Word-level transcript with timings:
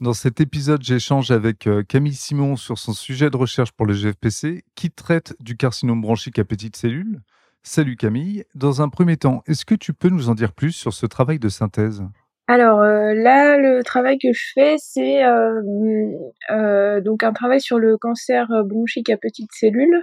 Dans 0.00 0.14
cet 0.14 0.40
épisode, 0.40 0.82
j'échange 0.82 1.30
avec 1.30 1.66
euh, 1.66 1.82
Camille 1.82 2.14
Simon 2.14 2.56
sur 2.56 2.78
son 2.78 2.94
sujet 2.94 3.28
de 3.28 3.36
recherche 3.36 3.72
pour 3.72 3.84
le 3.84 3.92
GFPC 3.92 4.64
qui 4.74 4.90
traite 4.90 5.34
du 5.40 5.58
carcinome 5.58 6.00
bronchique 6.00 6.38
à 6.38 6.44
petites 6.46 6.76
cellules. 6.76 7.20
Salut 7.62 7.96
Camille. 7.96 8.46
Dans 8.54 8.80
un 8.80 8.88
premier 8.88 9.18
temps, 9.18 9.42
est-ce 9.46 9.66
que 9.66 9.74
tu 9.74 9.92
peux 9.92 10.08
nous 10.08 10.30
en 10.30 10.34
dire 10.34 10.54
plus 10.54 10.72
sur 10.72 10.94
ce 10.94 11.04
travail 11.04 11.38
de 11.38 11.50
synthèse? 11.50 12.02
Alors 12.46 12.80
euh, 12.80 13.12
là, 13.12 13.58
le 13.58 13.82
travail 13.82 14.16
que 14.16 14.32
je 14.32 14.42
fais, 14.54 14.76
c'est 14.78 15.22
euh, 15.22 17.02
donc 17.02 17.22
un 17.22 17.34
travail 17.34 17.60
sur 17.60 17.78
le 17.78 17.98
cancer 17.98 18.48
bronchique 18.64 19.10
à 19.10 19.18
petites 19.18 19.52
cellules. 19.52 20.02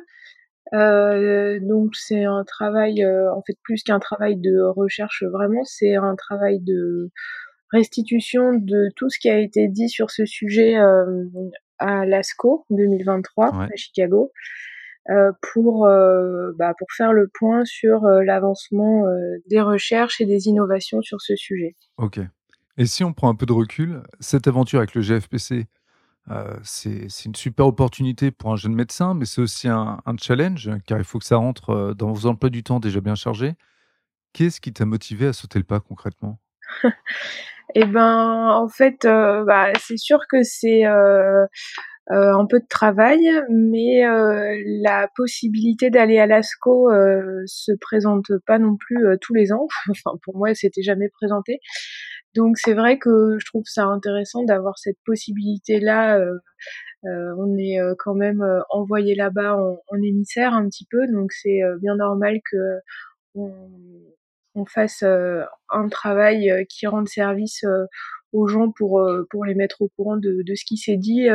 donc 0.74 1.96
c'est 1.96 2.24
un 2.24 2.44
travail, 2.44 3.04
en 3.04 3.42
fait, 3.48 3.58
plus 3.64 3.82
qu'un 3.82 3.98
travail 3.98 4.36
de 4.36 4.62
recherche 4.62 5.24
vraiment, 5.24 5.64
c'est 5.64 5.96
un 5.96 6.16
travail 6.16 6.60
de 6.60 7.10
restitution 7.72 8.54
de 8.54 8.90
tout 8.96 9.10
ce 9.10 9.20
qui 9.20 9.30
a 9.30 9.40
été 9.40 9.68
dit 9.68 9.90
sur 9.90 10.10
ce 10.12 10.26
sujet 10.26 10.78
euh, 10.78 11.26
à 11.80 12.06
l'ASCO 12.06 12.66
2023 12.70 13.64
à 13.64 13.76
Chicago. 13.76 14.32
Euh, 15.10 15.32
pour 15.54 15.86
euh, 15.86 16.52
bah, 16.58 16.74
pour 16.78 16.90
faire 16.92 17.14
le 17.14 17.30
point 17.34 17.64
sur 17.64 18.02
l'avancement 18.02 19.06
des 19.50 19.62
recherches 19.62 20.20
et 20.20 20.26
des 20.26 20.48
innovations 20.48 21.02
sur 21.02 21.22
ce 21.22 21.36
sujet. 21.36 21.76
Ok. 21.98 22.20
Et 22.78 22.86
si 22.86 23.04
on 23.04 23.14
prend 23.14 23.30
un 23.30 23.36
peu 23.36 23.46
de 23.46 23.54
recul, 23.54 24.04
cette 24.20 24.48
aventure 24.48 24.80
avec 24.80 24.94
le 24.96 25.02
GFPC, 25.02 25.66
c'est 26.62 27.26
une 27.26 27.36
super 27.36 27.68
opportunité 27.68 28.32
pour 28.32 28.52
un 28.52 28.58
jeune 28.58 28.76
médecin, 28.76 29.14
mais 29.14 29.24
c'est 29.24 29.40
aussi 29.40 29.70
un, 29.70 30.02
un, 30.06 30.18
challenge, 30.18 30.70
car 30.86 30.98
il 30.98 31.06
faut 31.06 31.20
que 31.20 31.26
ça 31.26 31.38
rentre 31.38 31.96
dans 31.98 32.12
vos 32.12 32.28
emplois 32.28 32.50
du 32.50 32.62
temps 32.62 32.82
déjà 32.82 33.00
bien 33.00 33.16
chargés. 33.16 33.56
Qu'est-ce 34.34 34.60
qui 34.60 34.74
t'a 34.74 34.86
motivé 34.86 35.28
à 35.28 35.34
sauter 35.34 35.58
le 35.58 35.66
pas 35.66 35.80
concrètement? 35.80 36.40
Eh 37.76 37.86
ben, 37.86 38.50
en 38.50 38.70
fait, 38.70 39.06
euh, 39.06 39.44
bah, 39.46 39.72
c'est 39.80 39.98
sûr 39.98 40.20
que 40.32 40.42
c'est 40.44 40.86
euh, 40.86 41.46
euh, 42.12 42.34
un 42.34 42.46
peu 42.48 42.60
de 42.60 42.68
travail, 42.70 43.20
mais 43.50 44.04
la 44.82 45.10
possibilité 45.16 45.90
d'aller 45.90 46.20
à 46.20 46.28
l'ASCO 46.28 46.90
se 47.46 47.72
présente 47.82 48.28
pas 48.46 48.60
non 48.60 48.78
plus 48.78 49.06
tous 49.22 49.34
les 49.34 49.52
ans. 49.54 49.68
enfin, 49.92 50.18
pour 50.24 50.38
moi, 50.38 50.54
c'était 50.56 50.82
jamais 50.84 51.10
présenté. 51.10 51.60
Donc, 52.36 52.58
c'est 52.58 52.74
vrai 52.74 53.00
que 53.00 53.38
je 53.40 53.46
trouve 53.46 53.64
ça 53.66 53.86
intéressant 53.86 54.44
d'avoir 54.44 54.78
cette 54.78 55.00
possibilité-là. 55.06 56.20
on 57.04 57.58
est 57.58 57.80
quand 58.00 58.16
même 58.16 58.44
envoyé 58.70 59.16
là-bas 59.16 59.56
en, 59.58 59.78
en, 59.88 60.02
émissaire 60.02 60.54
un 60.54 60.68
petit 60.70 60.88
peu, 60.90 61.08
donc 61.08 61.32
c'est 61.34 61.60
bien 61.82 61.96
normal 61.96 62.40
que 62.52 62.58
on, 63.36 63.52
on 64.58 64.66
fasse 64.66 65.04
euh, 65.04 65.44
un 65.70 65.88
travail 65.88 66.50
euh, 66.50 66.64
qui 66.68 66.88
rende 66.88 67.08
service 67.08 67.64
euh, 67.64 67.86
aux 68.34 68.48
gens 68.48 68.72
pour 68.72 69.08
pour 69.30 69.46
les 69.46 69.56
mettre 69.56 69.82
au 69.82 69.88
courant 69.88 70.18
de, 70.18 70.44
ce 70.54 70.66
qui 70.66 70.76
s'est 70.76 70.98
dit, 70.98 71.28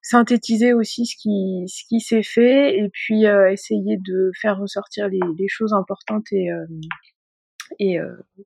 synthétiser 0.00 0.72
aussi 0.72 1.04
ce 1.04 1.16
qui 1.16 1.64
ce 1.66 1.84
qui 1.86 2.00
s'est 2.00 2.22
fait 2.22 2.78
et 2.78 2.88
puis 2.90 3.24
essayer 3.24 3.98
de 3.98 4.30
faire 4.40 4.58
ressortir 4.58 5.08
les, 5.10 5.48
choses 5.48 5.74
importantes 5.74 6.24
et 6.32 6.48
et 7.78 7.98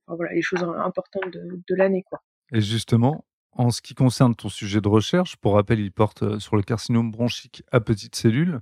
voilà 0.09 0.33
les 0.33 0.43
choses 0.43 0.65
importantes 0.65 1.33
de, 1.33 1.63
de 1.69 1.75
l'année 1.77 2.03
quoi. 2.03 2.21
Et 2.53 2.61
justement, 2.61 3.25
en 3.53 3.71
ce 3.71 3.81
qui 3.81 3.95
concerne 3.95 4.35
ton 4.35 4.49
sujet 4.49 4.81
de 4.81 4.89
recherche, 4.89 5.37
pour 5.37 5.55
rappel, 5.55 5.79
il 5.79 5.93
porte 5.93 6.41
sur 6.41 6.57
le 6.57 6.63
carcinome 6.63 7.13
bronchique 7.13 7.63
à 7.71 7.79
petites 7.79 8.17
cellules 8.17 8.61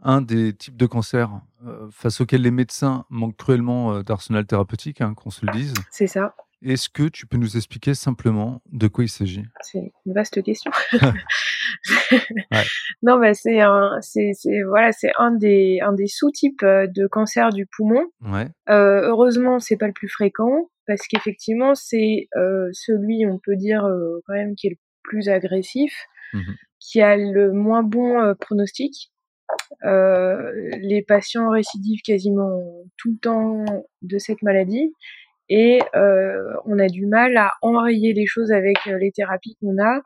un 0.00 0.20
des 0.20 0.54
types 0.54 0.76
de 0.76 0.86
cancers 0.86 1.30
euh, 1.66 1.88
face 1.90 2.20
auxquels 2.20 2.42
les 2.42 2.50
médecins 2.50 3.04
manquent 3.10 3.36
cruellement 3.36 3.94
euh, 3.94 4.02
d'arsenal 4.02 4.46
thérapeutique, 4.46 5.00
hein, 5.00 5.14
qu'on 5.14 5.30
se 5.30 5.44
le 5.44 5.52
dise. 5.52 5.74
C'est 5.90 6.06
ça. 6.06 6.34
Est-ce 6.62 6.88
que 6.88 7.04
tu 7.04 7.26
peux 7.26 7.36
nous 7.36 7.56
expliquer 7.56 7.94
simplement 7.94 8.62
de 8.72 8.88
quoi 8.88 9.04
il 9.04 9.08
s'agit? 9.08 9.44
C'est 9.60 9.92
une 10.06 10.12
vaste 10.12 10.42
question. 10.42 10.70
Non, 13.02 13.18
mais 13.18 13.34
c'est 13.34 13.60
un, 13.60 13.98
c'est, 14.00 14.32
voilà, 14.66 14.90
c'est 14.92 15.12
un 15.18 15.30
des, 15.30 15.78
un 15.82 15.92
des 15.92 16.08
sous-types 16.08 16.62
euh, 16.62 16.86
de 16.88 17.06
cancer 17.06 17.50
du 17.50 17.66
poumon. 17.66 18.04
Ouais. 18.22 18.48
Euh, 18.68 19.02
heureusement, 19.02 19.60
c'est 19.60 19.76
pas 19.76 19.86
le 19.86 19.92
plus 19.92 20.08
fréquent 20.08 20.68
parce 20.86 21.06
qu'effectivement, 21.06 21.74
c'est 21.74 22.28
celui, 22.72 23.26
on 23.26 23.38
peut 23.38 23.56
dire 23.56 23.86
quand 24.26 24.32
même, 24.32 24.54
qui 24.56 24.68
est 24.68 24.70
le 24.70 24.76
plus 25.02 25.28
agressif, 25.28 25.94
mmh 26.32 26.40
qui 26.80 27.02
a 27.02 27.16
le 27.16 27.52
moins 27.52 27.82
bon 27.82 28.34
pronostic. 28.40 29.10
Euh, 29.84 30.52
les 30.80 31.02
patients 31.02 31.50
récidivent 31.50 32.02
quasiment 32.02 32.62
tout 32.96 33.12
le 33.12 33.18
temps 33.18 33.64
de 34.02 34.18
cette 34.18 34.42
maladie 34.42 34.92
et 35.50 35.80
euh, 35.94 36.52
on 36.66 36.78
a 36.78 36.88
du 36.88 37.06
mal 37.06 37.36
à 37.38 37.52
enrayer 37.62 38.12
les 38.12 38.26
choses 38.26 38.52
avec 38.52 38.76
euh, 38.86 38.98
les 38.98 39.12
thérapies 39.12 39.56
qu'on 39.60 39.82
a, 39.82 40.02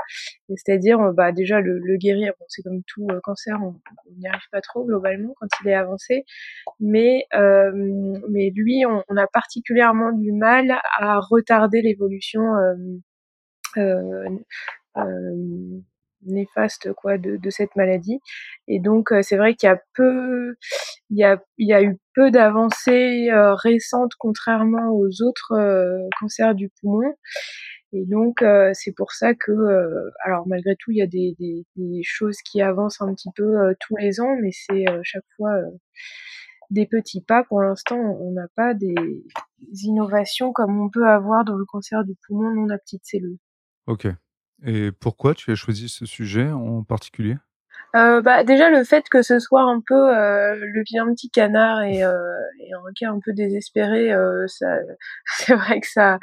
c'est-à-dire 0.48 1.12
bah 1.14 1.32
déjà 1.32 1.60
le, 1.60 1.80
guérir. 1.96 2.32
Bon, 2.38 2.46
c'est 2.48 2.62
comme 2.62 2.82
tout 2.86 3.08
cancer, 3.24 3.58
on 3.60 3.74
n'y 4.18 4.28
arrive 4.28 4.40
pas 4.52 4.60
trop 4.60 4.84
globalement 4.84 5.34
quand 5.40 5.48
il 5.64 5.70
est 5.70 5.74
avancé, 5.74 6.24
mais 6.78 7.26
mais 7.32 8.50
lui, 8.54 8.84
on, 8.86 9.02
on, 9.08 9.16
a 9.16 9.26
particulièrement 9.26 10.12
du 10.12 10.32
mal 10.32 10.78
à 10.98 11.18
retarder 11.18 11.82
l'évolution. 11.82 12.42
Néfaste 16.24 16.92
quoi 16.94 17.18
de, 17.18 17.50
cette 17.50 17.74
maladie. 17.76 18.20
Et 18.68 18.78
donc 18.80 19.12
euh, 19.12 19.22
c'est 19.22 19.36
vrai 19.36 19.54
qu'il 19.54 19.68
y 19.68 19.70
a 19.70 19.80
peu 19.94 20.54
il 21.10 21.18
y 21.18 21.24
a, 21.24 21.42
il 21.58 21.68
y 21.68 21.72
a 21.72 21.82
eu 21.82 21.98
peu 22.14 22.30
d'avancées 22.30 23.28
euh, 23.30 23.54
récentes 23.54 24.12
contrairement 24.18 24.90
aux 24.90 25.22
autres 25.22 25.52
euh, 25.52 25.98
cancers 26.20 26.54
du 26.54 26.70
poumon. 26.80 27.14
Et 27.94 28.06
donc 28.06 28.42
c'est 28.72 28.94
pour 28.96 29.12
ça 29.12 29.34
que 29.34 29.52
alors 30.24 30.48
malgré 30.48 30.76
tout 30.78 30.92
il 30.92 30.96
y 30.96 31.02
a 31.02 31.06
des, 31.06 31.66
choses 32.02 32.38
qui 32.38 32.62
avancent 32.62 33.02
un 33.02 33.12
petit 33.14 33.28
peu 33.36 33.74
tous 33.80 33.96
les 33.96 34.18
ans 34.18 34.34
mais 34.40 34.48
c'est 34.50 34.86
chaque 35.02 35.26
fois 35.36 35.52
des 36.70 36.86
petits 36.86 37.20
pas. 37.20 37.44
Pour 37.44 37.60
l'instant 37.60 37.98
on 37.98 38.32
n'a 38.32 38.46
pas 38.56 38.72
des 38.72 38.94
innovations 39.84 40.52
comme 40.54 40.80
on 40.80 40.88
peut 40.88 41.06
avoir 41.06 41.44
dans 41.44 41.56
le 41.56 41.66
cancer 41.66 42.02
du 42.04 42.14
poumon 42.26 42.54
non 42.54 42.70
à 42.70 42.78
petites 42.78 43.04
cellules 43.04 43.38
ok 43.86 44.06
et 44.64 44.92
pourquoi 44.92 45.34
tu 45.34 45.50
as 45.50 45.54
choisi 45.54 45.88
ce 45.88 46.06
sujet 46.06 46.50
en 46.50 46.82
particulier? 46.82 47.36
Euh, 47.94 48.22
bah, 48.22 48.42
déjà 48.42 48.70
le 48.70 48.84
fait 48.84 49.06
que 49.10 49.20
ce 49.20 49.38
soit 49.38 49.62
un 49.62 49.82
peu 49.86 49.94
euh, 49.94 50.54
le 50.54 50.82
vilain 50.82 51.12
petit 51.12 51.28
canard 51.28 51.82
et, 51.82 52.02
euh, 52.02 52.14
et, 52.58 52.72
un 52.72 52.92
cas 52.98 53.10
un 53.10 53.20
peu 53.22 53.34
désespéré, 53.34 54.10
euh, 54.14 54.46
ça, 54.46 54.78
c'est 55.26 55.54
vrai 55.54 55.80
que 55.80 55.86
ça, 55.86 56.18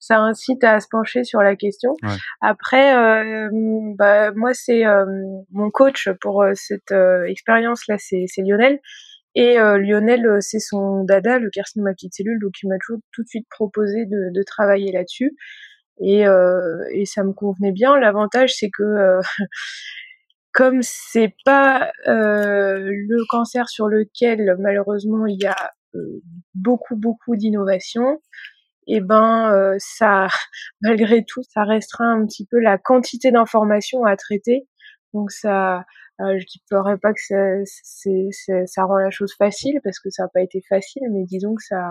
ça 0.00 0.18
incite 0.18 0.64
à 0.64 0.80
se 0.80 0.88
pencher 0.90 1.22
sur 1.22 1.40
la 1.40 1.54
question. 1.54 1.92
Ouais. 2.02 2.16
Après, 2.40 2.96
euh, 2.96 3.48
bah, 3.96 4.32
moi 4.32 4.52
c'est 4.52 4.82
mon 5.52 5.70
coach 5.70 6.08
pour 6.20 6.44
cette 6.54 6.92
expérience 7.26 7.86
là, 7.86 7.96
c'est, 7.98 8.24
c'est 8.26 8.42
Lionel. 8.42 8.80
Et 9.34 9.56
Lionel, 9.56 10.26
c'est 10.40 10.58
son 10.58 11.04
dada, 11.04 11.38
le 11.38 11.48
carcinome 11.50 11.86
à 11.86 11.92
petites 11.92 12.14
cellules, 12.14 12.40
donc 12.40 12.52
il 12.62 12.68
m'a 12.68 12.76
toujours 12.84 13.00
tout 13.12 13.22
de 13.22 13.28
suite 13.28 13.46
proposé 13.48 14.06
de, 14.06 14.30
de 14.34 14.42
travailler 14.42 14.92
là-dessus 14.92 15.36
et, 16.02 16.26
euh, 16.26 16.84
et 16.92 17.06
ça 17.06 17.22
me 17.24 17.32
convenait 17.32 17.72
bien. 17.72 17.98
L'avantage, 17.98 18.54
c'est 18.54 18.70
que 18.70 18.82
euh, 18.82 19.20
comme 20.52 20.82
c'est 20.82 21.34
pas 21.44 21.92
euh, 22.08 22.78
le 22.80 23.26
cancer 23.28 23.68
sur 23.68 23.88
lequel 23.88 24.56
malheureusement 24.58 25.26
il 25.26 25.40
y 25.40 25.46
a 25.46 25.72
euh, 25.94 26.22
beaucoup 26.54 26.96
beaucoup 26.96 27.36
d'innovation, 27.36 28.20
et 28.88 28.96
eh 28.96 29.00
ben 29.00 29.52
euh, 29.52 29.76
ça, 29.78 30.26
malgré 30.82 31.24
tout, 31.24 31.42
ça 31.44 31.64
restreint 31.64 32.20
un 32.20 32.26
petit 32.26 32.46
peu 32.46 32.58
la 32.58 32.78
quantité 32.78 33.30
d'informations 33.32 34.04
à 34.04 34.16
traiter. 34.16 34.66
Donc 35.14 35.30
ça, 35.30 35.84
euh, 36.20 36.38
je 36.38 36.46
ne 36.72 36.96
pas 36.96 37.12
que 37.12 37.20
ça, 37.20 38.64
ça 38.66 38.84
rend 38.84 38.98
la 38.98 39.10
chose 39.10 39.34
facile 39.38 39.80
parce 39.84 40.00
que 40.00 40.10
ça 40.10 40.24
n'a 40.24 40.28
pas 40.34 40.42
été 40.42 40.62
facile, 40.68 41.02
mais 41.12 41.24
disons 41.24 41.54
que 41.54 41.62
ça 41.62 41.90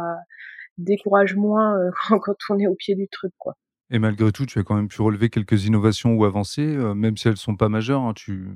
décourage 0.77 1.35
moins 1.35 1.77
quand 2.09 2.35
on 2.49 2.59
est 2.59 2.67
au 2.67 2.75
pied 2.75 2.95
du 2.95 3.07
truc, 3.09 3.33
quoi. 3.37 3.55
Et 3.91 3.99
malgré 3.99 4.31
tout, 4.31 4.45
tu 4.45 4.57
as 4.57 4.63
quand 4.63 4.75
même 4.75 4.87
pu 4.87 5.01
relever 5.01 5.29
quelques 5.29 5.65
innovations 5.65 6.13
ou 6.13 6.25
avancées, 6.25 6.75
euh, 6.75 6.93
même 6.93 7.17
si 7.17 7.27
elles 7.27 7.33
ne 7.33 7.37
sont 7.37 7.57
pas 7.57 7.69
majeures. 7.69 8.01
Hein, 8.01 8.13
tu, 8.15 8.47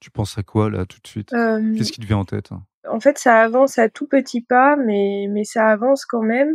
tu 0.00 0.10
penses 0.10 0.36
à 0.36 0.42
quoi 0.42 0.68
là 0.68 0.84
tout 0.84 0.98
de 1.02 1.06
suite? 1.06 1.30
Qu'est-ce 1.30 1.92
qui 1.92 2.00
te 2.00 2.06
vient 2.06 2.18
en 2.18 2.24
tête? 2.24 2.50
En 2.88 2.98
fait, 2.98 3.16
ça 3.16 3.40
avance 3.40 3.78
à 3.78 3.88
tout 3.88 4.08
petit 4.08 4.40
pas, 4.42 4.76
mais, 4.76 5.26
mais 5.30 5.44
ça 5.44 5.66
avance 5.66 6.04
quand 6.04 6.22
même. 6.22 6.52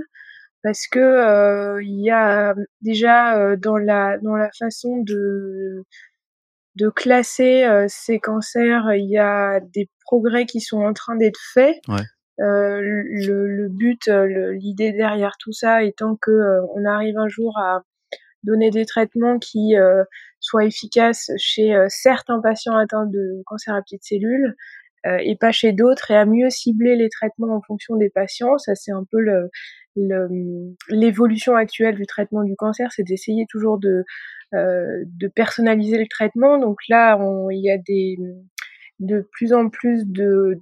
parce 0.64 0.88
que 0.88 1.80
il 1.82 2.02
y 2.04 2.10
a 2.10 2.56
déjà 2.82 3.56
dans 3.56 3.78
la 3.78 4.18
dans 4.18 4.36
la 4.36 4.50
façon 4.58 4.98
de 5.04 5.84
de 6.76 6.90
classer 6.90 7.86
ces 7.88 8.20
cancers, 8.20 8.94
il 8.96 9.10
y 9.10 9.18
a 9.18 9.60
des 9.62 9.90
progrès 10.02 10.46
qui 10.46 10.60
sont 10.60 10.82
en 10.82 10.94
train 10.94 11.16
d'être 11.16 11.40
faits. 11.54 11.78
Ouais. 11.88 12.02
Euh, 12.42 12.82
le, 12.82 13.48
le, 13.48 13.70
but, 13.70 14.10
l'idée 14.10 14.92
derrière 14.92 15.38
tout 15.40 15.54
ça 15.54 15.84
étant 15.84 16.18
que 16.18 16.32
on 16.76 16.84
arrive 16.84 17.18
un 17.18 17.30
jour 17.30 17.58
à 17.60 17.84
donner 18.46 18.70
des 18.70 18.86
traitements 18.86 19.40
qui 19.40 19.76
euh, 19.76 20.04
soient 20.40 20.66
efficaces 20.66 21.32
chez 21.38 21.76
certains 21.90 22.40
patients 22.40 22.78
atteints 22.78 23.08
de 23.08 23.42
cancer 23.46 23.74
à 23.74 23.82
petites 23.82 24.04
cellules 24.04 24.56
euh, 25.06 25.18
et 25.22 25.36
pas 25.36 25.52
chez 25.52 25.72
d'autres, 25.72 26.10
et 26.10 26.16
à 26.16 26.26
mieux 26.26 26.50
cibler 26.50 26.96
les 26.96 27.10
traitements 27.10 27.56
en 27.56 27.62
fonction 27.62 27.96
des 27.96 28.10
patients. 28.10 28.58
Ça, 28.58 28.74
c'est 28.74 28.92
un 28.92 29.06
peu 29.12 29.20
le, 29.20 29.50
l'évolution 30.90 31.56
actuelle 31.56 31.96
du 31.96 32.06
traitement 32.08 32.44
du 32.44 32.56
cancer, 32.56 32.92
c'est 32.92 33.04
d'essayer 33.04 33.46
toujours 33.48 33.78
de, 33.78 34.04
euh, 34.56 35.04
de 35.06 35.28
personnaliser 35.28 36.00
le 36.00 36.08
traitement. 36.08 36.58
Donc 36.58 36.80
là, 36.90 37.20
il 37.52 37.64
y 37.64 37.70
a 37.70 37.78
des 37.78 38.18
de 39.00 39.28
plus 39.34 39.54
en 39.54 39.70
plus 39.70 40.06
de, 40.06 40.58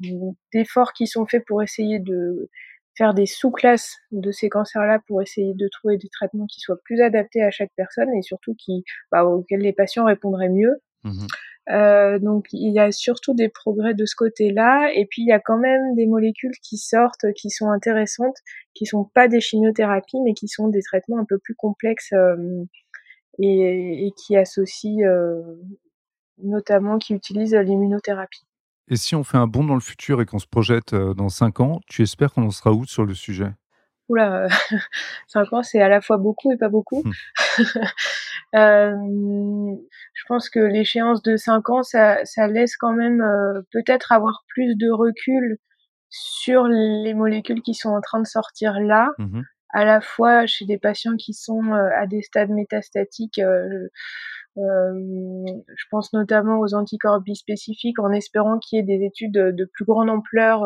d'efforts 0.52 0.94
qui 0.94 1.06
sont 1.08 1.26
faits 1.26 1.46
pour 1.46 1.62
essayer 1.62 2.00
de 2.00 2.50
faire 2.96 3.14
des 3.14 3.26
sous-classes 3.26 3.96
de 4.12 4.32
ces 4.32 4.50
cancers-là 4.50 5.00
pour 5.08 5.22
essayer 5.22 5.54
de 5.54 5.68
trouver 5.68 5.98
des 5.98 6.10
traitements 6.10 6.46
qui 6.46 6.60
soient 6.60 6.80
plus 6.84 7.02
adaptés 7.02 7.44
à 7.44 7.52
chaque 7.52 7.72
personne 7.76 8.14
et 8.14 8.22
surtout 8.22 8.56
qui, 8.56 8.84
bah, 9.12 9.26
auxquels 9.26 9.62
les 9.62 9.74
patients 9.74 10.06
répondraient 10.06 10.50
mieux. 10.50 10.82
Mmh 11.04 11.28
euh, 11.70 12.20
donc 12.20 12.48
il 12.52 12.74
y 12.74 12.80
a 12.80 12.92
surtout 12.92 13.34
des 13.34 13.48
progrès 13.48 13.94
de 13.94 14.06
ce 14.06 14.16
côté-là, 14.16 14.92
et 14.94 15.06
puis 15.06 15.22
il 15.22 15.28
y 15.28 15.32
a 15.32 15.40
quand 15.40 15.58
même 15.58 15.96
des 15.96 16.06
molécules 16.06 16.56
qui 16.62 16.78
sortent, 16.78 17.32
qui 17.38 17.50
sont 17.50 17.70
intéressantes, 17.70 18.36
qui 18.74 18.86
sont 18.86 19.06
pas 19.06 19.28
des 19.30 19.40
chimiothérapies, 19.40 20.20
mais 20.26 20.34
qui 20.34 20.48
sont 20.48 20.68
des 20.68 20.82
traitements 20.82 21.20
un 21.20 21.26
peu 21.26 21.38
plus 21.38 21.56
complexes 21.56 22.12
euh, 22.14 22.66
et, 23.40 24.08
et, 24.08 24.12
qui 24.12 24.36
associent, 24.36 25.08
euh, 25.08 25.42
notamment, 26.40 26.98
qui 26.98 27.14
utilisent 27.14 27.56
l'immunothérapie. 27.56 28.44
Et 28.90 28.96
si 28.96 29.16
on 29.16 29.24
fait 29.24 29.38
un 29.38 29.48
bond 29.48 29.64
dans 29.64 29.76
le 29.76 29.82
futur 29.82 30.22
et 30.22 30.26
qu'on 30.26 30.40
se 30.40 30.48
projette 30.48 30.94
euh, 30.94 31.14
dans 31.14 31.30
5 31.30 31.60
ans, 31.62 31.80
tu 31.88 32.02
espères 32.02 32.34
qu'on 32.34 32.44
en 32.44 32.52
sera 32.52 32.72
où 32.72 32.86
sur 32.86 33.06
le 33.06 33.14
sujet? 33.14 33.52
Oula, 34.10 34.48
5 35.28 35.54
ans, 35.54 35.64
c'est 35.64 35.82
à 35.82 35.88
la 35.90 36.02
fois 36.02 36.18
beaucoup 36.18 36.52
et 36.52 36.58
pas 36.58 36.70
beaucoup. 36.70 37.04
Hum. 37.06 37.14
Euh, 38.56 38.94
je 40.14 40.24
pense 40.28 40.48
que 40.48 40.60
l'échéance 40.60 41.24
de 41.24 41.38
5 41.38 41.72
ans, 41.72 41.82
ça, 41.82 42.24
ça 42.24 42.46
laisse 42.48 42.78
quand 42.78 42.94
même 42.94 43.20
euh, 43.20 43.62
peut-être 43.72 44.12
avoir 44.12 44.44
plus 44.48 44.76
de 44.76 44.92
recul 44.92 45.58
sur 46.10 46.68
les 46.68 47.16
molécules 47.16 47.64
qui 47.64 47.74
sont 47.74 47.90
en 47.90 48.02
train 48.02 48.20
de 48.20 48.28
sortir 48.28 48.80
là, 48.80 49.10
mmh 49.18 49.42
à 49.74 49.86
la 49.86 50.00
fois 50.02 50.46
chez 50.46 50.66
des 50.66 50.78
patients 50.78 51.18
qui 51.18 51.34
sont 51.34 51.74
euh, 51.74 51.90
à 51.98 52.08
des 52.08 52.22
stades 52.22 52.52
métastatiques. 52.52 53.40
Euh, 53.40 53.90
je 54.56 55.86
pense 55.90 56.14
notamment 56.14 56.60
aux 56.60 56.76
anticorps 56.76 57.22
bispécifiques 57.22 58.00
en 58.00 58.12
espérant 58.12 58.60
qu'il 58.60 58.78
y 58.78 58.80
ait 58.80 58.98
des 58.98 59.06
études 59.06 59.34
de, 59.34 59.52
de 59.52 59.66
plus 59.74 59.86
grande 59.86 60.10
ampleur 60.10 60.64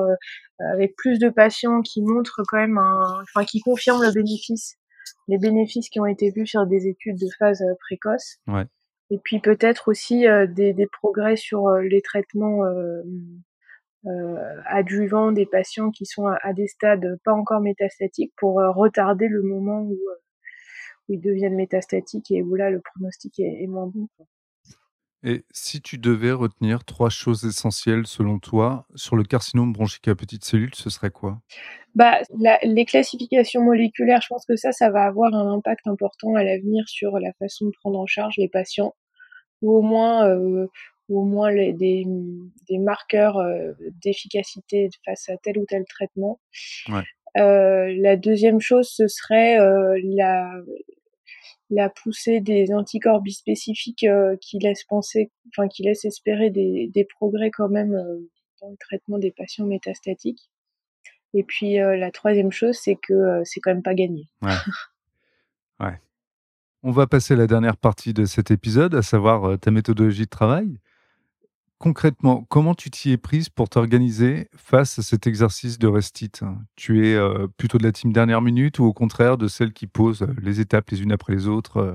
avec 0.60 0.96
plus 0.98 1.20
de 1.20 1.30
patients 1.30 1.82
qui 1.82 2.02
montrent 2.02 2.42
quand 2.48 2.58
même 2.58 2.78
un, 2.78 3.22
enfin 3.22 3.46
qui 3.46 3.62
confirment 3.62 4.04
le 4.04 4.12
bénéfice 4.12 4.78
les 5.28 5.38
bénéfices 5.38 5.90
qui 5.90 6.00
ont 6.00 6.06
été 6.06 6.32
vus 6.32 6.48
sur 6.48 6.66
des 6.66 6.88
études 6.88 7.18
de 7.20 7.28
phase 7.38 7.62
euh, 7.62 7.76
précoce. 7.80 8.38
Ouais. 8.48 8.66
Et 9.10 9.20
puis 9.24 9.40
peut-être 9.40 9.88
aussi 9.88 10.28
euh, 10.28 10.48
des, 10.48 10.74
des, 10.74 10.88
progrès 10.88 11.38
sur 11.38 11.68
euh, 11.68 11.82
les 11.82 12.02
traitements 12.02 12.66
euh, 12.66 13.04
adjuvants 14.66 15.32
des 15.32 15.46
patients 15.46 15.92
qui 15.92 16.06
sont 16.06 16.28
à, 16.28 16.54
des 16.54 16.68
stades 16.68 17.18
pas 17.24 17.34
encore 17.34 17.62
métastatiques 17.62 18.34
pour 18.38 18.56
retarder 18.56 19.28
le 19.28 19.42
moment 19.42 19.82
où, 19.82 19.98
où, 21.08 21.14
ils 21.14 21.22
deviennent 21.22 21.56
métastatiques 21.56 22.32
et 22.32 22.42
où 22.42 22.56
là 22.56 22.70
le 22.70 22.82
pronostic 22.82 23.40
est, 23.40 23.64
est 23.64 23.68
moins 23.68 23.88
bon. 23.88 24.08
Et 25.24 25.44
si 25.52 25.82
tu 25.82 25.98
devais 25.98 26.32
retenir 26.32 26.86
trois 26.86 27.10
choses 27.10 27.44
essentielles 27.44 28.06
selon 28.06 28.38
toi 28.38 28.86
sur 28.96 29.16
le 29.16 29.24
carcinome 29.24 29.74
bronchique 29.74 30.08
à 30.08 30.16
petites 30.16 30.46
cellules, 30.46 30.76
ce 30.76 30.92
serait 30.92 31.10
quoi? 31.10 31.42
Bah, 31.96 32.20
la, 32.40 32.60
les 32.62 32.86
classifications 32.86 33.64
moléculaires, 33.64 34.22
je 34.22 34.28
pense 34.28 34.46
que 34.46 34.56
ça, 34.56 34.72
ça 34.72 34.92
va 34.92 35.06
avoir 35.06 35.34
un 35.34 35.52
impact 35.52 35.88
important 35.88 36.36
à 36.36 36.44
l'avenir 36.44 36.88
sur 36.88 37.18
la 37.18 37.34
façon 37.34 37.66
de 37.66 37.72
prendre 37.82 38.00
en 38.00 38.06
charge 38.06 38.36
les 38.38 38.48
patients, 38.48 38.96
ou 39.64 39.76
au 39.76 39.82
moins, 39.82 40.30
euh, 40.30 40.68
ou 41.10 41.22
au 41.22 41.26
moins 41.26 41.50
les, 41.50 41.74
des, 41.74 42.06
des 42.70 42.78
marqueurs 42.78 43.38
euh, 43.38 43.74
d'efficacité 44.04 44.90
face 45.04 45.30
à 45.30 45.38
tel 45.38 45.58
ou 45.58 45.66
tel 45.68 45.84
traitement. 45.86 46.40
Ouais. 46.90 47.04
Euh, 47.38 47.92
la 48.00 48.16
deuxième 48.18 48.62
chose, 48.62 48.88
ce 48.88 49.08
serait 49.08 49.58
la, 50.04 50.52
la 51.70 51.90
poussée 51.90 52.40
des 52.40 52.74
anticorps 52.74 53.22
bispécifiques 53.22 54.04
euh, 54.04 54.38
qui 54.40 54.60
laissent 54.60 54.86
penser, 54.86 55.32
enfin 55.50 55.68
qui 55.68 55.84
laissent 55.84 56.06
espérer 56.06 56.50
des, 56.50 56.90
des 56.94 57.06
progrès 57.06 57.52
quand 57.52 57.70
même 57.70 57.94
euh, 57.94 58.20
dans 58.62 58.70
le 58.70 58.78
traitement 58.78 59.18
des 59.20 59.32
patients 59.32 59.66
métastatiques. 59.66 60.50
Et 61.34 61.44
puis 61.44 61.80
euh, 61.80 61.98
la 61.98 62.12
troisième 62.12 62.52
chose, 62.52 62.78
c'est 62.82 62.96
que 62.96 63.42
c'est 63.44 63.60
quand 63.60 63.72
même 63.72 63.84
pas 63.84 63.96
gagné. 63.96 64.28
Ouais. 64.42 64.54
ouais. 65.82 66.00
On 66.84 66.92
va 66.92 67.06
passer 67.06 67.34
à 67.34 67.38
la 67.38 67.48
dernière 67.48 67.76
partie 67.76 68.14
de 68.14 68.26
cet 68.26 68.50
épisode, 68.50 68.96
à 68.96 69.02
savoir 69.02 69.60
ta 69.60 69.72
méthodologie 69.72 70.24
de 70.24 70.30
travail. 70.30 70.80
Concrètement, 71.80 72.44
comment 72.50 72.74
tu 72.74 72.90
t'y 72.90 73.12
es 73.12 73.18
prise 73.18 73.50
pour 73.50 73.70
t'organiser 73.70 74.50
face 74.56 74.98
à 74.98 75.04
cet 75.04 75.28
exercice 75.28 75.78
de 75.78 75.88
restite? 75.88 76.42
Tu 76.76 77.08
es 77.08 77.14
euh, 77.14 77.46
plutôt 77.56 77.78
de 77.78 77.84
la 77.84 77.92
team 77.92 78.12
dernière 78.12 78.42
minute 78.42 78.80
ou 78.80 78.86
au 78.86 78.94
contraire 78.94 79.38
de 79.38 79.48
celle 79.48 79.74
qui 79.74 79.86
pose 79.86 80.24
euh, 80.24 80.34
les 80.42 80.60
étapes 80.60 80.90
les 80.90 81.04
unes 81.04 81.12
après 81.12 81.34
les 81.34 81.48
autres 81.48 81.78
euh, 81.78 81.94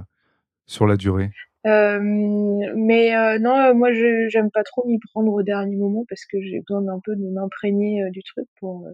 sur 0.67 0.87
la 0.87 0.97
durée? 0.97 1.31
Mais 1.65 3.39
non, 3.41 3.75
moi 3.75 3.93
j'aime 3.93 4.51
pas 4.53 4.63
trop 4.63 4.87
m'y 4.87 5.01
prendre 5.13 5.33
au 5.33 5.43
dernier 5.43 5.77
moment 5.77 6.05
parce 6.09 6.25
que 6.27 6.41
j'ai 6.41 6.61
besoin 6.61 6.83
d'un 6.83 7.01
peu 7.05 7.17
de 7.17 7.29
m'imprégner 7.31 8.09
du 8.11 8.23
truc 8.23 8.47
pour 8.61 8.87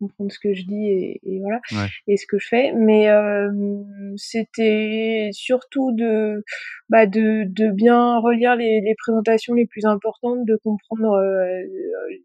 comprendre 0.00 0.32
ce 0.32 0.38
que 0.40 0.54
je 0.54 0.64
dis 0.64 0.86
et, 0.88 1.20
et 1.24 1.38
voilà 1.40 1.60
ouais. 1.72 1.86
et 2.08 2.16
ce 2.16 2.26
que 2.26 2.38
je 2.38 2.48
fais. 2.48 2.72
Mais 2.72 3.08
euh, 3.08 3.50
c'était 4.16 5.30
surtout 5.32 5.92
de 5.92 6.42
bah 6.88 7.06
de, 7.06 7.44
de 7.46 7.70
bien 7.70 8.18
relire 8.18 8.56
les, 8.56 8.80
les 8.80 8.94
présentations 8.96 9.54
les 9.54 9.66
plus 9.66 9.84
importantes 9.84 10.44
de 10.44 10.56
comprendre 10.56 11.12
euh, 11.12 11.62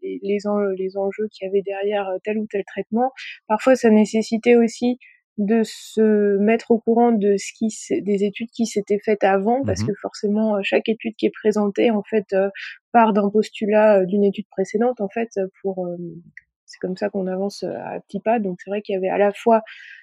les, 0.02 0.18
les, 0.22 0.46
en, 0.46 0.58
les 0.58 0.96
enjeux 0.96 1.28
qu'il 1.30 1.46
y 1.46 1.48
avait 1.48 1.62
derrière 1.62 2.10
tel 2.24 2.38
ou 2.38 2.46
tel 2.50 2.64
traitement. 2.64 3.12
Parfois 3.46 3.76
ça 3.76 3.90
nécessitait 3.90 4.56
aussi 4.56 4.98
de 5.38 5.62
se 5.64 6.38
mettre 6.38 6.70
au 6.70 6.78
courant 6.78 7.12
de 7.12 7.36
ce 7.36 7.52
qui 7.56 7.68
des 8.00 8.24
études 8.24 8.48
qui 8.50 8.64
s'étaient 8.66 9.00
faites 9.04 9.22
avant 9.22 9.62
parce 9.64 9.82
mmh 9.82 9.86
que 9.86 9.92
forcément 10.00 10.62
chaque 10.62 10.88
étude 10.88 11.14
qui 11.16 11.26
est 11.26 11.32
présentée 11.42 11.90
en 11.90 12.02
fait 12.02 12.24
euh, 12.32 12.48
part 12.92 13.12
d'un 13.12 13.28
postulat 13.28 14.00
euh, 14.00 14.06
d'une 14.06 14.24
étude 14.24 14.46
précédente 14.50 15.00
en 15.00 15.08
fait 15.08 15.28
pour 15.60 15.86
euh, 15.86 15.96
c'est 16.76 16.86
comme 16.86 16.96
ça 16.96 17.08
qu'on 17.08 17.26
avance 17.26 17.62
euh, 17.62 17.74
à 17.84 18.00
petits 18.00 18.20
pas. 18.20 18.38
Donc 18.38 18.58
c'est 18.62 18.70
vrai 18.70 18.82
qu'il 18.82 18.94
y 18.94 18.96
avait 18.98 19.08
à 19.08 19.18
la 19.18 19.32
fois 19.32 19.62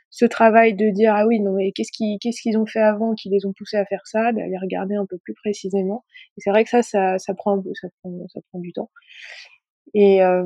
ce 0.09 0.25
travail 0.25 0.75
de 0.75 0.89
dire 0.89 1.13
ah 1.15 1.25
oui 1.27 1.39
non 1.39 1.53
mais 1.53 1.71
qu'est-ce 1.71 1.91
qu'ils 1.91 2.19
qu'est-ce 2.19 2.41
qu'ils 2.41 2.57
ont 2.57 2.65
fait 2.67 2.81
avant 2.81 3.15
qui 3.15 3.29
les 3.29 3.45
ont 3.45 3.53
poussés 3.53 3.77
à 3.77 3.85
faire 3.85 4.05
ça, 4.05 4.31
d'aller 4.31 4.57
regarder 4.61 4.95
un 4.95 5.05
peu 5.05 5.17
plus 5.17 5.33
précisément. 5.33 6.03
Et 6.37 6.41
c'est 6.41 6.49
vrai 6.49 6.63
que 6.63 6.69
ça 6.69 6.81
ça 6.83 7.33
prend 7.35 7.61
ça 7.73 7.87
prend 8.01 8.11
ça 8.33 8.39
prend 8.49 8.59
du 8.59 8.73
temps. 8.73 8.89
Et 9.93 10.23
euh, 10.23 10.43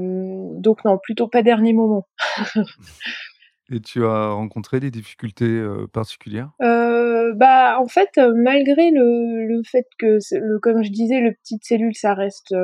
donc 0.56 0.84
non 0.86 0.98
plutôt 1.02 1.28
pas 1.28 1.44
dernier 1.44 1.74
moment. 1.74 2.08
Et 3.72 3.82
tu 3.82 4.06
as 4.06 4.30
rencontré 4.32 4.80
des 4.80 4.92
difficultés 4.92 5.62
particulières? 5.92 6.52
Euh, 6.62 7.34
Bah 7.36 7.78
en 7.80 7.88
fait, 7.88 8.18
malgré 8.36 8.92
le, 8.92 9.46
le 9.46 9.62
fait 9.64 9.86
que, 10.00 10.20
le, 10.36 10.60
comme 10.60 10.84
je 10.84 10.90
disais, 10.92 11.20
le 11.20 11.34
petite 11.34 11.64
cellule, 11.66 11.96
ça 11.96 12.14
reste, 12.14 12.56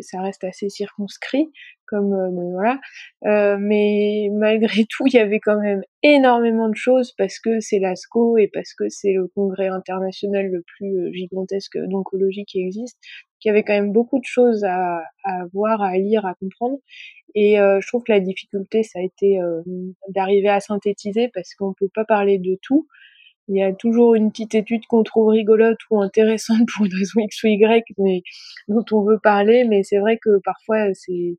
ça 0.00 0.20
reste 0.22 0.44
assez 0.44 0.68
circonscrit, 0.68 1.48
comme 1.86 2.14
voilà. 2.52 2.80
Mais 3.58 4.28
malgré 4.32 4.84
tout, 4.88 5.06
il 5.06 5.14
y 5.14 5.18
avait 5.18 5.40
quand 5.40 5.60
même 5.60 5.82
énormément 6.02 6.68
de 6.68 6.76
choses 6.76 7.12
parce 7.18 7.38
que 7.38 7.60
c'est 7.60 7.78
l'ASCO 7.78 8.38
et 8.38 8.48
parce 8.48 8.72
que 8.74 8.88
c'est 8.88 9.12
le 9.12 9.28
congrès 9.28 9.68
international 9.68 10.46
le 10.50 10.62
plus 10.62 11.12
gigantesque 11.12 11.78
d'oncologie 11.78 12.44
qui 12.46 12.60
existe. 12.60 12.98
Il 13.44 13.48
y 13.48 13.50
avait 13.50 13.62
quand 13.62 13.74
même 13.74 13.92
beaucoup 13.92 14.18
de 14.18 14.24
choses 14.24 14.64
à, 14.64 15.00
à 15.24 15.44
voir, 15.52 15.80
à 15.80 15.96
lire, 15.96 16.26
à 16.26 16.34
comprendre. 16.34 16.78
Et 17.34 17.60
euh, 17.60 17.80
je 17.80 17.86
trouve 17.88 18.02
que 18.02 18.12
la 18.12 18.20
difficulté, 18.20 18.82
ça 18.82 19.00
a 19.00 19.02
été 19.02 19.40
euh, 19.40 19.62
d'arriver 20.08 20.48
à 20.48 20.60
synthétiser 20.60 21.28
parce 21.32 21.54
qu'on 21.54 21.74
peut 21.74 21.90
pas 21.94 22.04
parler 22.04 22.38
de 22.38 22.58
tout. 22.62 22.86
Il 23.48 23.56
y 23.56 23.62
a 23.62 23.72
toujours 23.72 24.14
une 24.14 24.30
petite 24.30 24.54
étude 24.54 24.86
qu'on 24.86 25.02
trouve 25.02 25.28
rigolote 25.28 25.78
ou 25.90 26.00
intéressante 26.02 26.68
pour 26.76 26.86
une 26.86 26.94
raison 26.94 27.20
X 27.20 27.42
ou 27.44 27.48
Y, 27.48 27.84
mais 27.98 28.22
dont 28.68 28.84
on 28.92 29.02
veut 29.02 29.18
parler. 29.18 29.64
Mais 29.64 29.82
c'est 29.82 29.98
vrai 29.98 30.18
que 30.18 30.38
parfois, 30.44 30.92
c'est 30.94 31.36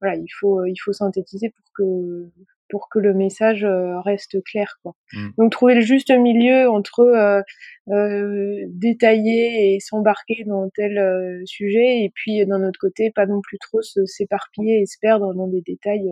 voilà, 0.00 0.16
il 0.16 0.28
faut 0.40 0.64
il 0.64 0.76
faut 0.76 0.92
synthétiser 0.92 1.50
pour 1.50 1.64
que 1.76 2.30
pour 2.72 2.88
que 2.88 2.98
le 2.98 3.12
message 3.12 3.64
euh, 3.64 4.00
reste 4.00 4.42
clair. 4.44 4.78
Quoi. 4.82 4.94
Mmh. 5.12 5.28
Donc 5.36 5.52
trouver 5.52 5.74
le 5.74 5.82
juste 5.82 6.10
milieu 6.10 6.70
entre 6.70 7.00
euh, 7.00 7.42
euh, 7.90 8.64
détailler 8.68 9.74
et 9.74 9.80
s'embarquer 9.80 10.44
dans 10.46 10.70
tel 10.70 11.42
sujet, 11.44 12.02
et 12.02 12.10
puis 12.14 12.44
d'un 12.46 12.66
autre 12.66 12.78
côté, 12.80 13.10
pas 13.10 13.26
non 13.26 13.42
plus 13.42 13.58
trop 13.58 13.82
s'éparpiller 13.82 14.80
et 14.80 14.86
se 14.86 14.96
perdre 15.02 15.34
dans 15.34 15.48
des 15.48 15.60
détails 15.60 16.08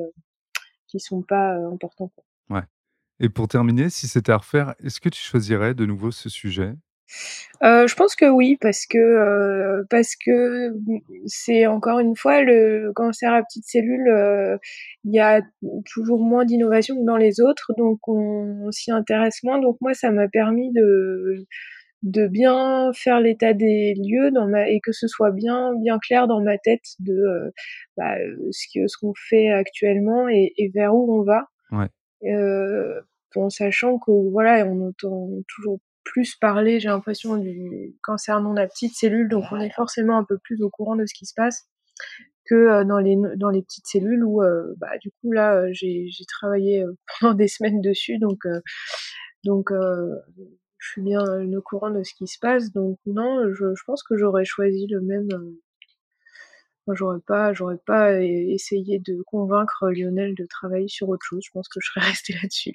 qui 0.86 1.00
sont 1.00 1.22
pas 1.22 1.54
importants. 1.72 2.12
Quoi. 2.14 2.58
Ouais. 2.58 2.64
Et 3.20 3.30
pour 3.30 3.48
terminer, 3.48 3.88
si 3.88 4.06
c'était 4.06 4.32
à 4.32 4.36
refaire, 4.36 4.74
est-ce 4.84 5.00
que 5.00 5.08
tu 5.08 5.20
choisirais 5.22 5.72
de 5.72 5.86
nouveau 5.86 6.10
ce 6.10 6.28
sujet? 6.28 6.74
Euh, 7.62 7.86
je 7.86 7.94
pense 7.94 8.16
que 8.16 8.24
oui, 8.24 8.56
parce 8.60 8.86
que 8.86 8.98
euh, 8.98 9.84
parce 9.90 10.16
que 10.16 10.72
c'est 11.26 11.66
encore 11.66 11.98
une 11.98 12.16
fois 12.16 12.42
le 12.42 12.92
cancer 12.94 13.32
à 13.32 13.42
petites 13.42 13.66
cellules, 13.66 14.08
euh, 14.08 14.56
il 15.04 15.14
y 15.14 15.20
a 15.20 15.42
toujours 15.84 16.20
moins 16.20 16.46
d'innovation 16.46 16.96
que 16.96 17.04
dans 17.04 17.18
les 17.18 17.40
autres, 17.40 17.72
donc 17.76 17.98
on, 18.08 18.70
s'y 18.70 18.90
intéresse 18.92 19.42
moins. 19.42 19.60
Donc 19.60 19.76
moi, 19.80 19.92
ça 19.94 20.10
m'a 20.10 20.28
permis 20.28 20.72
de 20.72 21.46
de 22.02 22.26
bien 22.28 22.92
faire 22.94 23.20
l'état 23.20 23.52
des 23.52 23.94
lieux 23.94 24.30
dans 24.30 24.48
ma 24.48 24.68
et 24.70 24.80
que 24.80 24.92
ce 24.92 25.06
soit 25.06 25.30
bien 25.30 25.74
bien 25.82 25.98
clair 25.98 26.26
dans 26.28 26.40
ma 26.40 26.56
tête 26.56 26.84
de 26.98 27.52
bah, 27.98 28.16
ce 28.52 28.66
que 28.74 28.86
ce 28.86 28.96
qu'on 28.98 29.12
fait 29.14 29.50
actuellement 29.50 30.26
et, 30.30 30.54
et, 30.56 30.70
vers 30.70 30.94
où 30.94 31.20
on 31.20 31.24
va. 31.24 31.48
Ouais. 31.72 31.88
en 33.36 33.50
sachant 33.50 33.98
que 33.98 34.10
voilà, 34.32 34.64
on 34.66 34.88
entend 34.88 35.28
toujours 35.46 35.78
plus 36.04 36.34
parler, 36.36 36.80
j'ai 36.80 36.88
l'impression, 36.88 37.36
du 37.36 37.96
cancer 38.02 38.40
non 38.40 38.56
à 38.56 38.66
petites 38.66 38.94
cellules, 38.94 39.28
donc 39.28 39.44
on 39.52 39.60
est 39.60 39.70
forcément 39.70 40.16
un 40.18 40.24
peu 40.24 40.38
plus 40.38 40.62
au 40.62 40.70
courant 40.70 40.96
de 40.96 41.06
ce 41.06 41.14
qui 41.14 41.26
se 41.26 41.34
passe 41.34 41.68
que 42.50 42.54
euh, 42.54 42.84
dans 42.84 42.98
les 42.98 43.16
dans 43.36 43.50
les 43.50 43.62
petites 43.62 43.86
cellules 43.86 44.24
où 44.24 44.42
euh, 44.42 44.74
bah 44.78 44.98
du 45.00 45.10
coup 45.10 45.30
là 45.32 45.54
euh, 45.54 45.68
j'ai 45.72 46.08
j'ai 46.08 46.24
travaillé 46.24 46.84
pendant 47.20 47.34
des 47.34 47.48
semaines 47.48 47.80
dessus 47.80 48.18
donc 48.18 48.40
donc 49.44 49.70
je 49.72 50.88
suis 50.88 51.02
bien 51.02 51.22
au 51.22 51.62
courant 51.62 51.90
de 51.90 52.02
ce 52.02 52.14
qui 52.14 52.26
se 52.26 52.38
passe. 52.38 52.72
Donc 52.72 52.98
non 53.06 53.52
je, 53.52 53.74
je 53.74 53.84
pense 53.84 54.02
que 54.02 54.16
j'aurais 54.16 54.44
choisi 54.44 54.86
le 54.88 55.00
même 55.00 55.28
j'aurais 56.92 57.20
pas 57.20 57.52
j'aurais 57.52 57.78
pas 57.86 58.20
essayé 58.20 58.98
de 58.98 59.22
convaincre 59.22 59.90
Lionel 59.90 60.34
de 60.34 60.44
travailler 60.46 60.88
sur 60.88 61.08
autre 61.08 61.24
chose. 61.24 61.42
Je 61.46 61.50
pense 61.52 61.68
que 61.68 61.80
je 61.80 61.88
serais 61.88 62.00
restée 62.08 62.34
là-dessus 62.34 62.74